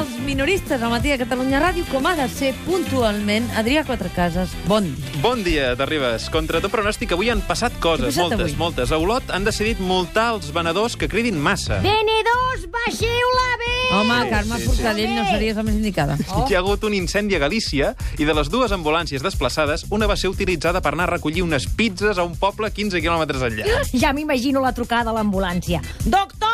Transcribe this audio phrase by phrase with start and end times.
[0.00, 3.50] els minoristes al matí a Catalunya Ràdio, com ha de ser puntualment.
[3.60, 5.20] Adrià Quatrecases, bon dia.
[5.20, 6.30] Bon dia, t'arribes.
[6.32, 8.56] Contra tot pronòstic, avui han passat coses, passat moltes, avui?
[8.60, 8.92] moltes.
[8.92, 11.82] A Olot han decidit multar els venedors que cridin massa.
[11.84, 13.74] Venedors, baixeu-la bé!
[13.98, 14.68] Home, Carme sí, sí.
[14.70, 16.16] Forcadell no series la més indicada.
[16.46, 20.16] Hi ha hagut un incendi a Galícia i de les dues ambulàncies desplaçades, una va
[20.16, 23.82] ser utilitzada per anar a recollir unes pizzas a un poble 15 quilòmetres enllà.
[23.92, 25.82] Ja m'imagino la trucada a l'ambulància.
[26.06, 26.49] Doctor,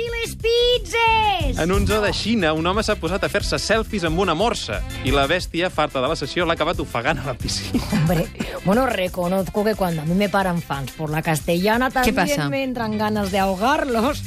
[0.00, 1.58] porti les pizzas!
[1.62, 4.80] En un zoo de Xina, un home s'ha posat a fer-se selfies amb una morsa
[5.04, 7.82] i la bèstia, farta de la sessió, l'ha acabat ofegant a la piscina.
[7.92, 8.26] Hombre,
[8.64, 12.98] bueno, reconozco que cuando a mí me paran fans por la castellana también me entran
[12.98, 14.22] ganas de ahogarlos.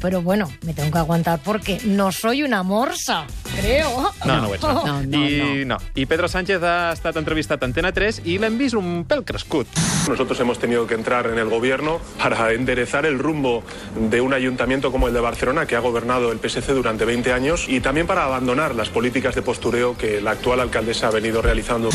[0.00, 3.26] Pero bueno, me tengo que aguantar porque no soy una morsa,
[3.60, 4.12] creo.
[4.24, 4.62] No, no ho ets.
[4.62, 4.86] No.
[4.86, 5.76] No, no, I, no.
[5.94, 9.68] I Pedro Sánchez ha estat entrevistat a Antena 3 i l'hem vist un pèl crescut.
[10.08, 13.62] Nosotros hemos tenido que entrar en el gobierno para enderezar el rumbo
[13.96, 17.66] de un ayuntamiento como el de Barcelona, que ha gobernado el PSC durante 20 años,
[17.68, 21.90] y también para abandonar las políticas de postureo que la actual alcaldesa ha venido realizando.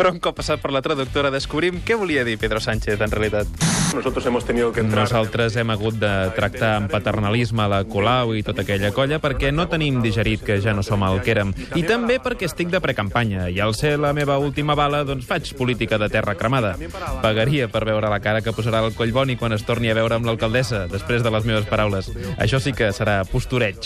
[0.00, 3.79] Però un cop passat per la traductora descobrim què volia dir Pedro Sánchez, en realitat.
[3.94, 5.02] Nosotros hemos tenido que entrar...
[5.04, 9.66] Nosaltres hem hagut de tractar amb paternalisme la Colau i tota aquella colla perquè no
[9.68, 11.50] tenim digerit que ja no som el que érem.
[11.74, 15.50] I també perquè estic de precampanya i al ser la meva última bala, doncs faig
[15.58, 16.76] política de terra cremada.
[17.22, 20.26] Pagaria per veure la cara que posarà el Collboni quan es torni a veure amb
[20.28, 22.10] l'alcaldessa, després de les meves paraules.
[22.38, 23.80] Això sí que serà postureig.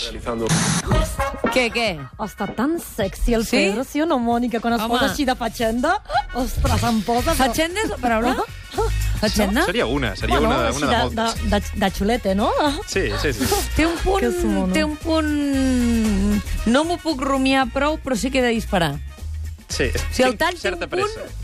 [1.55, 1.89] Què, què?
[2.19, 3.55] Està tan sexy el Sí?
[3.57, 4.59] Pedro, sí o no, Mònica?
[4.59, 4.95] Quan es Home.
[4.97, 5.95] posa així de fatxenda,
[6.35, 7.31] ostres, em posa...
[7.31, 8.35] però- Fatxenda és la paraula?
[9.15, 9.65] Fatxenda?
[9.65, 11.43] Seria una, seria Bueno, una, així una de de, moltes.
[11.43, 12.51] de, de, de xulete, no?
[12.87, 13.45] Sí, sí, sí.
[13.75, 14.21] Té un punt...
[14.21, 14.73] Que mono.
[14.73, 16.41] Té un punt...
[16.65, 18.95] No m'ho puc rumiar prou, però sí que he de disparar.
[19.69, 19.89] sí.
[20.11, 21.41] Si el Tinc tall té certa un punt, pressa.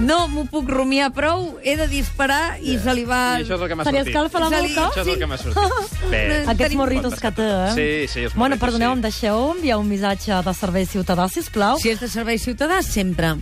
[0.00, 3.36] No m'ho puc rumiar prou, he de disparar i se li va...
[3.38, 4.14] I això és el que m'ha Se li sortit.
[4.14, 4.86] escalfa la Se li- boca?
[4.88, 5.92] Això és el que m'ha sortit.
[6.12, 6.22] Bé.
[6.42, 7.72] Aquests Tenim morritos que té, eh?
[7.76, 8.96] Sí, sí, els Bueno, morritos, perdoneu, sí.
[8.96, 11.76] em deixeu enviar un missatge de servei ciutadà, sisplau?
[11.78, 13.34] Si és de servei ciutadà, sempre.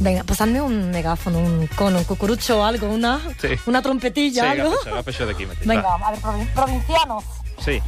[0.00, 3.48] Venga, pasadme un megáfono, un cono, un cucurucho o algo, una, Sí.
[3.66, 4.76] una Sí, trompetilla, agafa algo.
[4.82, 5.66] això, agafa això d'aquí mateix.
[5.66, 6.06] Venga, Va.
[6.06, 7.24] a ver, provin- provincianos,
[7.64, 7.80] Sí.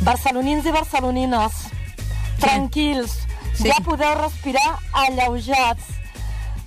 [0.00, 1.52] barcelonins i barcelonines,
[2.38, 3.18] tranquils,
[3.54, 3.68] Sí.
[3.68, 5.84] ja podeu respirar alleujats.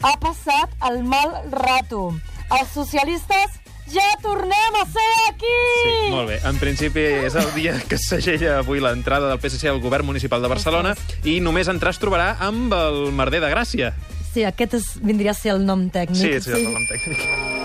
[0.01, 2.13] Ha passat el mal rato.
[2.51, 3.59] Els socialistes
[3.91, 5.55] ja tornem a ser aquí!
[5.83, 6.39] Sí, molt bé.
[6.45, 10.47] En principi és el dia que segella avui l'entrada del PSC al govern municipal de
[10.47, 13.93] Barcelona i només entrar es trobarà amb el merder de Gràcia.
[14.35, 16.19] Sí, aquest és, vindria a ser el nom tècnic.
[16.19, 17.63] Sí, sí, el nom tècnic.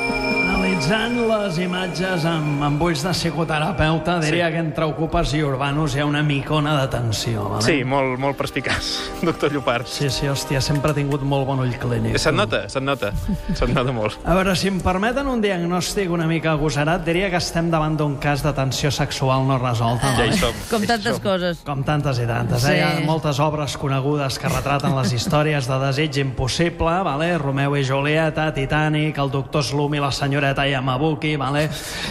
[0.80, 4.52] Analitzant les imatges amb, amb ulls de psicoterapeuta, diria Sí.
[4.54, 7.50] que entre ocupes i urbanos hi ha una micona de tensió.
[7.50, 7.62] Vale?
[7.62, 8.88] Sí, molt, molt perspicaç,
[9.22, 9.86] doctor Llopart.
[9.86, 12.16] Sí, sí, hòstia, sempre ha tingut molt bon ull clínic.
[12.18, 13.12] Se't nota, se't nota.
[13.52, 14.16] Se't nota molt.
[14.24, 18.16] A veure, si em permeten un diagnòstic una mica agosarat, diria que estem davant d'un
[18.16, 20.14] cas de tensió sexual no resolta.
[20.16, 20.38] Ja hi vale?
[20.41, 20.54] som.
[20.70, 21.22] Com tantes som.
[21.22, 21.60] coses.
[21.66, 22.62] Com tantes i tantes.
[22.64, 22.72] Sí.
[22.72, 22.78] Eh?
[22.78, 27.36] Hi ha moltes obres conegudes que retraten les històries de desig impossible, vale?
[27.36, 31.69] Romeu i Julieta, Titanic, el doctor Slum i la senyoreta Yamabuki, vale?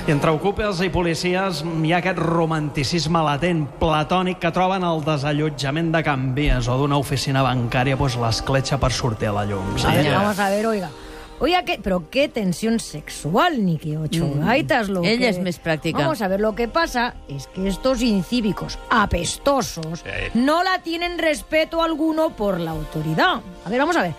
[0.08, 5.92] i entre ocupes i policies hi ha aquest romanticisme latent, platònic, que troben al desallotjament
[5.96, 9.76] de Can Vies o d'una oficina bancària pues, l'escletxa per sortir a la llum.
[9.78, 9.88] Sí?
[9.88, 10.90] ver, vamos a ver, oiga.
[11.42, 11.80] Oiga, ¿qué?
[11.82, 14.90] pero qué tensión sexual, ni qué ocho gaitas.
[14.90, 15.30] Lo Ella que...
[15.30, 16.00] es más práctica.
[16.00, 20.10] Vamos a ver, lo que pasa es que estos incívicos apestosos Sí.
[20.34, 23.40] no la tienen respeto alguno por la autoridad.
[23.66, 24.14] A ver, vamos a ver.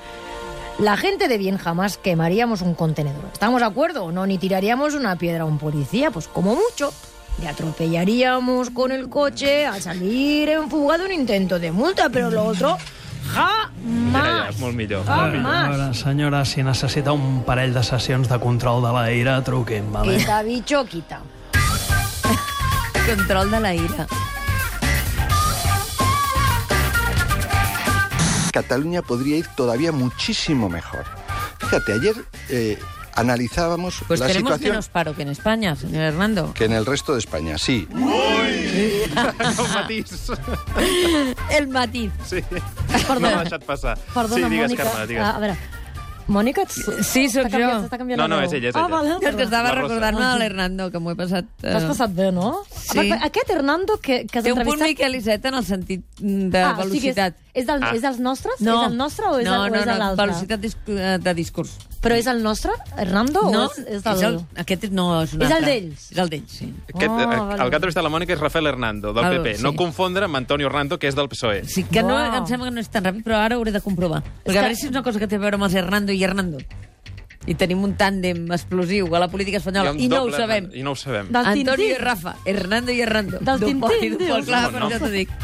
[0.80, 3.24] La gente de bien jamás quemaríamos un contenedor.
[3.32, 4.26] ¿Estamos de acuerdo no?
[4.26, 6.92] Ni tiraríamos una piedra a un policía, pues como mucho.
[7.41, 12.30] Le atropellaríamos con el coche al salir en fuga de un intento de multa, pero
[12.30, 12.76] lo otro,
[13.34, 13.70] Ja,
[14.12, 14.58] ja, jamás.
[14.58, 15.04] molt millor.
[15.04, 15.68] Jamás.
[15.70, 20.16] veure, senyora, si necessita un parell de sessions de control de la ira, truqui'm, vale?
[20.16, 21.20] Quita, bicho, quita.
[23.06, 24.06] Control de la ira.
[28.52, 31.04] Cataluña podría ir todavía muchísimo mejor.
[31.58, 32.14] Fíjate, ayer
[32.48, 32.78] eh,
[33.14, 36.52] analizábamos Pues la tenemos situación menos paro que en España, señor Hernando.
[36.54, 37.86] que en el resto de España, sí.
[37.92, 39.10] El
[39.74, 40.30] matís.
[41.50, 42.12] El matiz.
[42.26, 42.41] Sí.
[43.06, 43.30] Perdona.
[43.30, 43.97] No m'ha deixat passar.
[44.14, 44.84] Perdona, sí, digues, Mònica.
[44.84, 45.24] Carme, digues.
[45.24, 45.56] A, a veure,
[46.30, 46.78] Mònica, ets...
[47.09, 47.59] Sí, sóc jo.
[47.59, 48.97] s'està canviant No, no, és ella, és Ah, ella.
[48.97, 49.42] vale, És que perdó.
[49.48, 51.44] estava recordant-me de l'Hernando, que m'ho he passat...
[51.62, 52.62] eh, T'has passat bé, no?
[52.71, 52.98] Sí.
[52.98, 54.88] A part, Aquest Hernando que, que has Té un punt entrevistat...
[54.88, 57.34] Miquel Iceta en el sentit de ah, o sigui, velocitat.
[57.53, 57.94] és, és, del, Ah.
[57.94, 58.60] és dels nostres?
[58.60, 58.80] No.
[58.84, 60.27] És el nostre o és, no, el, o no, és no, l'altre?
[60.27, 61.77] velocitat eh, de discurs.
[62.00, 64.16] Però és el nostre, Hernando, No, o és, és del...
[64.16, 66.06] és el, aquest no és un És el d'ells?
[66.15, 66.71] És el d'ells, sí.
[66.94, 67.59] Aquest, Oh, vale.
[67.60, 69.56] el que ha entrevistat la Mònica és Rafael Hernando, del Ah, PP.
[69.59, 69.62] sí.
[69.62, 71.66] No confondre amb Antonio Hernando, que és del PSOE.
[71.68, 73.82] Sí, que no, em sembla que no és tan ràpid, però ara ho hauré de
[73.84, 74.22] comprovar.
[74.22, 76.12] Perquè que- a veure si és una cosa que té a veure amb els Hernando
[76.16, 76.58] i Hernando.
[77.48, 79.94] I tenim un tàndem explosiu a la política espanyola.
[79.96, 80.66] I no ho sabem.
[80.76, 81.30] I no ho sabem.
[81.32, 81.94] Del Antonio Tintín.
[81.94, 83.38] i Rafa, Hernando i Hernando.
[83.40, 84.44] Del Tintín, i dius.
[84.44, 84.90] clar, no?
[84.90, 85.32] això t'ho dic.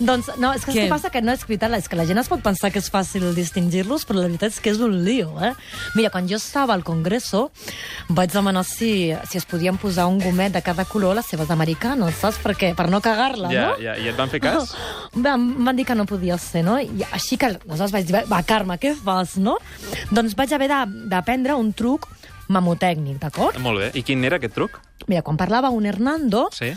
[0.00, 0.84] Doncs, no, és que Què?
[0.84, 2.90] què passa que no és veritat, és que la gent es pot pensar que és
[2.92, 5.52] fàcil distingir-los, però la veritat és que és un lío, eh?
[5.96, 7.50] Mira, quan jo estava al Congreso,
[8.10, 11.50] vaig demanar si, si es podien posar un gomet de cada color a les seves
[11.54, 12.40] americanes, saps?
[12.42, 13.76] Perquè, per no cagar-la, Ja, no?
[13.82, 14.74] ja, I et van fer cas?
[15.14, 16.78] Em van dir que no podia ser, no?
[16.82, 19.56] I així que aleshores vaig dir, va, Carme, què fas, no?
[20.10, 20.68] Doncs vaig haver
[21.06, 22.08] d'aprendre un truc
[22.50, 23.58] mamotècnic, d'acord?
[23.62, 23.90] Molt bé.
[23.94, 24.80] I quin era aquest truc?
[25.06, 26.72] Mira, quan parlava un Hernando, Sí.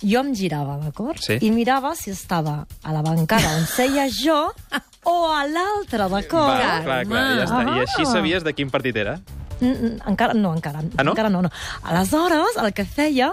[0.00, 1.18] jo em girava, d'acord?
[1.20, 1.36] Sí.
[1.42, 4.52] I mirava si estava a la bancada on seia jo
[5.04, 6.48] o a l'altra, d'acord?
[6.48, 7.76] Va, clar, clar, ja està.
[7.76, 8.12] I així Ah.
[8.12, 9.18] sabies de quin partit era?
[9.60, 11.12] Encara, no, encara, Ah, no?
[11.12, 11.50] encara no, no.
[11.82, 13.32] Aleshores, el que feia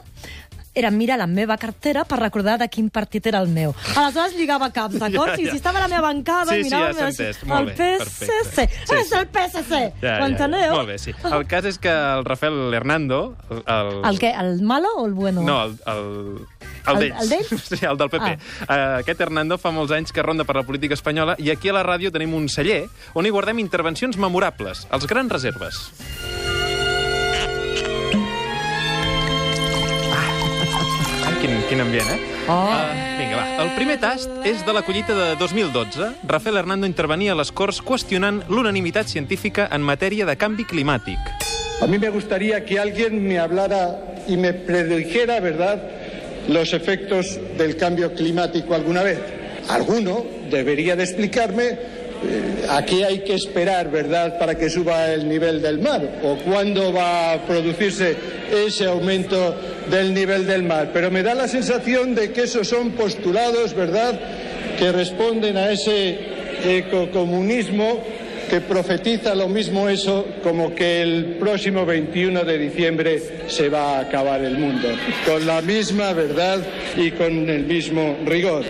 [0.77, 3.72] era mirar la meva cartera per recordar de quin partit era el meu.
[3.95, 5.31] Aleshores lligava caps, d'acord?
[5.31, 5.51] Ja, I ja.
[5.54, 6.89] si estava a la meva bancada, Sí, sí, mirava...
[6.89, 7.44] ja s'ha mira, entès.
[7.48, 8.66] Molt el bé, PSC.
[8.89, 9.16] Sí, és sí.
[9.22, 9.80] el PSC.
[10.01, 10.74] Ja, Ho enteneu?
[10.75, 11.13] Molt bé, sí.
[11.31, 13.22] El cas és que el Rafael Hernando...
[13.50, 13.94] El, el...
[14.12, 14.33] El què?
[14.42, 15.44] El malo o el bueno?
[15.48, 16.45] No, el, el,
[16.88, 17.22] el El- d'ells.
[17.22, 17.64] el d'ells?
[17.70, 18.38] Sí, el del PP.
[18.68, 18.68] Ah.
[18.68, 21.74] Uh, aquest Hernando fa molts anys que ronda per la política espanyola i aquí a
[21.78, 25.92] la ràdio tenim un celler on hi guardem intervencions memorables, els grans reserves.
[31.26, 32.20] Ah, quin, quin ambient, eh?
[32.48, 32.54] Oh.
[32.54, 33.46] Uh, vinga, va.
[33.64, 36.12] El primer tast és de la collita de 2012.
[36.30, 41.20] Rafael Hernando intervenia a les Corts qüestionant l'unanimitat científica en matèria de canvi climàtic.
[41.82, 45.82] A mí me gustaría que alguien me hablara y me predijera, ¿verdad?,
[46.47, 49.18] los efectos del cambio climático alguna vez.
[49.69, 55.27] Alguno debería de explicarme eh, a qué hay que esperar, ¿verdad?, para que suba el
[55.27, 58.15] nivel del mar o cuándo va a producirse
[58.51, 59.56] ese aumento
[59.89, 60.92] del nivel del mar.
[60.94, 64.19] Pero me da la sensación de que esos son postulados, ¿verdad?,
[64.77, 66.18] que responden a ese
[66.63, 68.03] ecocomunismo
[68.50, 74.01] que profetiza lo mismo eso como que el próximo 21 de diciembre se va a
[74.01, 74.89] acabar el mundo,
[75.25, 76.59] con la misma verdad
[76.95, 78.65] y con el mismo rigor.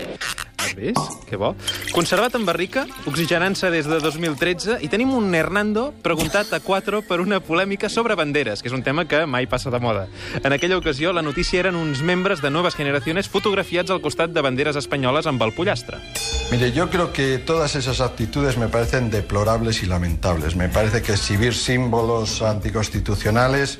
[0.66, 0.98] Has vist?
[1.28, 1.54] Que bo.
[1.94, 7.20] Conservat en barrica, oxigenant-se des de 2013, i tenim un Hernando preguntat a 4 per
[7.22, 10.06] una polèmica sobre banderes, que és un tema que mai passa de moda.
[10.42, 14.42] En aquella ocasió, la notícia eren uns membres de Nuevas Generaciones fotografiats al costat de
[14.42, 16.02] banderes espanyoles amb el pollastre.
[16.50, 20.56] Mire, yo creo que todas esas actitudes me parecen deplorables y lamentables.
[20.56, 23.78] Me parece que exhibir símbolos anticonstitucionales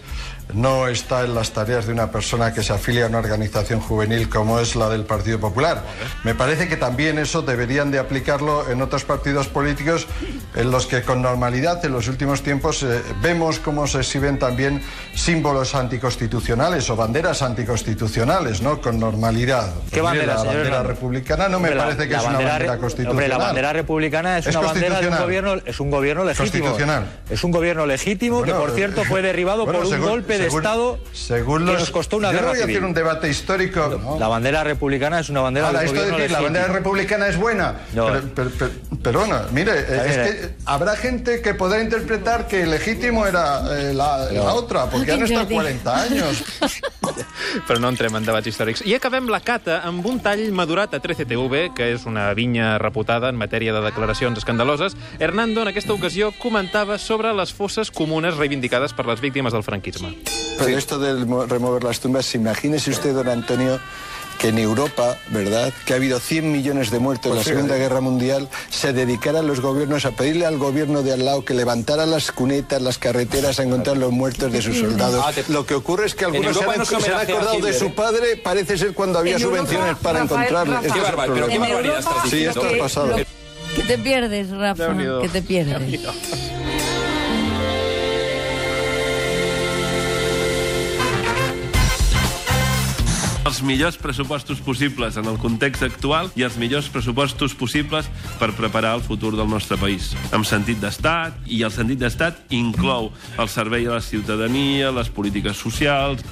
[0.55, 4.29] no está en las tareas de una persona que se afilia a una organización juvenil
[4.29, 5.83] como es la del Partido Popular.
[6.25, 10.07] Me parece que también eso deberían de aplicarlo en otros partidos políticos
[10.55, 14.83] en los que con normalidad en los últimos tiempos eh, vemos cómo se exhiben también
[15.15, 18.81] símbolos anticonstitucionales o banderas anticonstitucionales, ¿no?
[18.81, 19.73] Con normalidad.
[19.91, 22.79] ¿Qué Pues bandera, la bandera republicana no me la- parece que la es una bandera
[22.79, 23.11] constitucional.
[23.11, 26.65] Hombre, la bandera republicana es, Es una bandera de un gobierno, es un gobierno legítimo.
[26.67, 27.07] Constitucional.
[27.29, 30.45] Es un gobierno legítimo Bueno, que, por cierto, fue derribado bueno, por un según- golpe
[30.45, 32.85] de según- Estado según que los- nos costó una Yo no guerra voy a hacer
[32.85, 34.01] un debate histórico.
[34.03, 34.19] ¿no?
[34.19, 37.37] La bandera republicana es una bandera Ahora, de esto de decir la bandera republicana es
[37.37, 37.75] buena.
[37.95, 38.07] No.
[38.07, 38.73] Pero, pero- pero-
[39.03, 43.93] pero bueno, mire, eh, es que habrá gente que podrá interpretar que legítimo era eh,
[43.95, 45.55] la, la otra, porque han estado Jordi.
[45.55, 46.45] 40 años.
[47.67, 48.83] Però no entrem en debats històrics.
[48.85, 53.31] I acabem la cata amb un tall madurat a 13TV, que és una vinya reputada
[53.31, 54.97] en matèria de declaracions escandaloses.
[55.19, 60.17] Hernando, en aquesta ocasió, comentava sobre les fosses comunes reivindicades per les víctimes del franquisme.
[60.59, 63.79] Pero esto de mo- remover las tumbas, imagínese usted, don Antonio,
[64.39, 68.01] que en Europa, ¿verdad?, que ha habido 100 millones de muertos en la Segunda Guerra
[68.03, 72.33] Mundial, se dedicaran los gobiernos a pedirle al gobierno de al lado que levantara las
[72.33, 75.25] cunetas, las carreteras a encontrar los muertos de sus soldados.
[75.27, 77.35] Ah, te- Lo que ocurre es que algunos se han, no se se han homenajea
[77.35, 77.93] a acordado de su ¿eh?
[77.97, 80.75] padre, parece ser cuando había En subvenciones Europa, para Rafael, encontrarle.
[80.75, 80.87] Rafa.
[80.87, 83.07] Este Qué barbar- pero qué barbaridad Europa, estás Sí, esto ha que- pasado.
[83.09, 86.01] lo que te pierdes, Rafa, que te pierdes.
[93.47, 98.09] Els millors pressupostos possibles en el context actual i els millors pressupostos possibles
[98.41, 100.11] per preparar el futur del nostre país.
[100.35, 105.63] Amb sentit d'estat, i el sentit d'estat inclou el servei a la ciutadania, les polítiques
[105.63, 106.27] socials...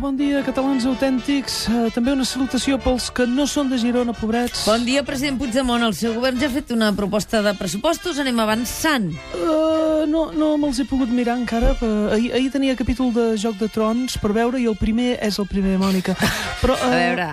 [0.00, 1.54] Bon dia, catalans autèntics.
[1.72, 4.66] Uh, també una salutació pels que no són de Girona, pobrets.
[4.68, 5.82] Bon dia, president Puigdemont.
[5.86, 8.18] El seu govern ja ha fet una proposta de pressupostos.
[8.20, 9.08] Anem avançant.
[9.34, 11.72] Uh, no, no me'ls he pogut mirar encara.
[11.80, 15.40] Uh, ahir, ahir tenia capítol de Joc de Trons per veure i el primer és
[15.40, 16.14] el primer, Mònica.
[16.60, 17.28] Però, uh, A veure...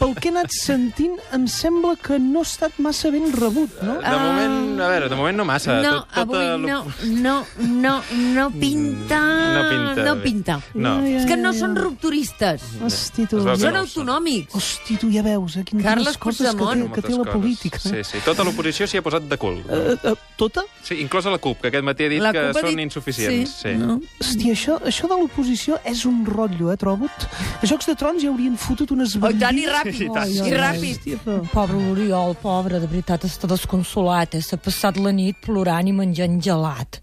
[0.00, 3.98] pel que he anat sentint, em sembla que no ha estat massa ben rebut, no?
[4.00, 5.76] De moment, a veure, de moment no massa.
[5.84, 6.80] No, Tot- tota avui no,
[7.20, 7.36] no,
[7.68, 7.94] no,
[8.32, 9.20] no pinta...
[9.58, 10.58] No pinta No pinta.
[10.74, 10.94] No.
[11.04, 12.08] És que no són ai.
[12.08, 12.62] rupturistes.
[12.82, 13.40] Hosti, tu.
[13.42, 14.54] Són autonòmics.
[14.54, 15.64] Hosti, tu ja veus, eh?
[15.64, 16.92] Quin, Carles quines coses que té, Puigdemont.
[16.94, 17.32] que té la coses.
[17.32, 17.78] política.
[17.78, 18.04] Sí, Eh?
[18.04, 18.18] sí.
[18.24, 19.58] Tota l'oposició s'hi ha posat de cul.
[19.68, 20.62] Uh, uh, tota?
[20.82, 23.50] Sí, inclosa la CUP, que aquest matí ha dit La que són dit- insuficients.
[23.62, 24.00] Sí, no?
[24.20, 27.06] Hòstia, això, això de l'oposició és un rotllo, eh, trobo.
[27.08, 27.28] robot,
[27.62, 29.72] a Jocs de Trons hi haurien fotut unes Oh, i tant, i bandides.
[29.74, 30.00] ràpid.
[30.00, 30.30] I tant.
[30.30, 30.98] I ràpid.
[30.98, 34.34] Hòstia, però- Pobre l'Oriol, pobre, de veritat, està desconsolat.
[34.34, 34.40] Eh?
[34.40, 37.00] S'ha passat la nit plorant i menjant gelat.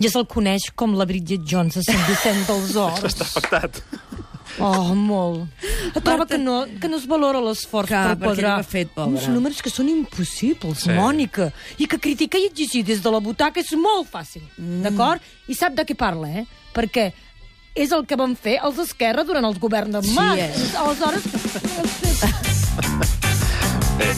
[0.00, 3.04] Ja se'l coneix com la Bridget Jones a Sant Vicent dels Horts.
[3.04, 3.82] Està afectat.
[4.60, 5.46] Oh, molt.
[6.02, 9.14] Troba que no, que no es valora l'esforç Que, ho ha fet, pobre.
[9.14, 10.88] uns números que són impossibles, Sí.
[10.90, 10.96] sí.
[10.96, 14.82] Mònica, i que criticar i exigir des de la butaca és molt fàcil, mm.
[14.82, 15.20] d'acord?
[15.48, 16.46] I sap de què parla, eh?
[16.74, 17.12] Perquè
[17.74, 20.38] és el que van fer els d'Esquerra durant el govern de Sí, Mas.
[20.38, 20.52] eh?
[20.76, 21.22] Aleshores,
[23.98, 24.12] Bé,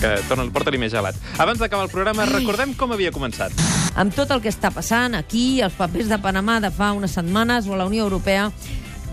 [0.00, 1.16] que torna, porta-li més gelat.
[1.42, 3.50] Abans d'acabar el programa, recordem com havia començat.
[3.96, 7.66] amb tot el que està passant aquí, els papers de Panamà de fa unes setmanes
[7.66, 8.50] o a la Unió Europea,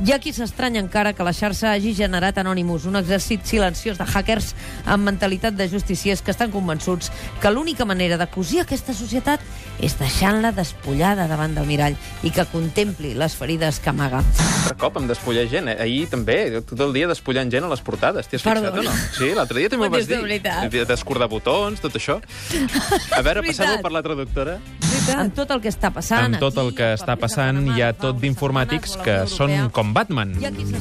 [0.02, 4.06] hi ha qui s'estranya encara que la xarxa hagi generat Anonymous, un exèrcit silenciós de
[4.10, 4.56] hackers
[4.90, 9.46] amb mentalitat de justiciers que estan convençuts que l'única manera de cosir aquesta societat
[9.78, 14.24] és deixant-la despullada davant del mirall i que contempli les ferides que amaga.
[14.66, 15.70] Per cop em despullar gent.
[15.70, 15.78] Eh?
[15.86, 18.26] Ahir també, tot el dia despullant gent a les portades.
[18.26, 18.82] T'hi has fixat Perdona.
[18.82, 19.10] o no?
[19.18, 20.86] Sí, l'altre dia també Ho ho vas dir.
[20.90, 22.18] Descordar botons, tot això.
[22.18, 23.82] A veure, veritat.
[23.86, 24.58] per la traductora.
[25.10, 26.36] Amb tot el que està passant...
[26.36, 30.34] Amb tot el que està passant, hi ha tot d'informàtics que són com Batman.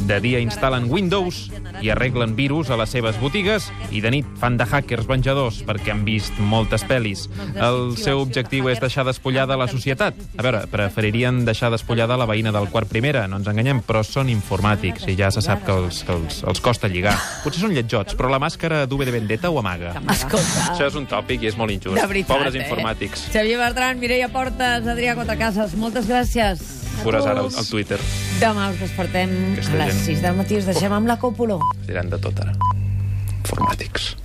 [0.09, 1.47] De dia instal·len Windows
[1.81, 5.95] i arreglen virus a les seves botigues i de nit fan de hackers venjadors perquè
[5.95, 7.27] han vist moltes pel·lis.
[7.57, 10.19] El seu objectiu és deixar despullada la societat.
[10.37, 14.31] A veure, preferirien deixar despullada la veïna del quart primera, no ens enganyem, però són
[14.33, 17.17] informàtics i ja se sap que els, que els, els costa lligar.
[17.45, 19.97] Potser són lletjots, però la màscara d'V de Vendetta ho amaga.
[20.13, 21.97] Escolta, Això és un tòpic i és molt injust.
[21.97, 22.65] de veritat, Pobres eh?
[22.65, 23.27] informàtics.
[23.33, 26.65] Xavier Bertran, Mireia Portes, Adrià Quatrecases, moltes gràcies.
[27.05, 28.01] Veuràs ara al, al Twitter.
[28.41, 30.01] Demà us despertem Aquesta a les gent.
[30.09, 30.59] 6 del matí.
[30.59, 31.61] Us deixem amb la còpula.
[31.87, 32.57] Diran de tot ara.
[33.37, 34.17] Informàtics.